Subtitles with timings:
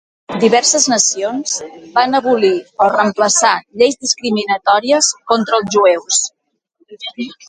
[0.43, 1.57] Diverses nacions
[1.97, 2.51] van abolir
[2.85, 6.23] o reemplaçar lleis discriminatòries contra els jueus.